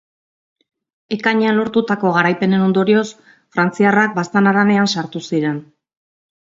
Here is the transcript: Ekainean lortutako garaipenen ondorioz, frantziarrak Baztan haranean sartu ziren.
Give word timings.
Ekainean 1.17 1.59
lortutako 1.61 2.13
garaipenen 2.17 2.65
ondorioz, 2.69 3.05
frantziarrak 3.57 4.21
Baztan 4.21 4.53
haranean 4.55 4.93
sartu 4.97 5.25
ziren. 5.31 5.67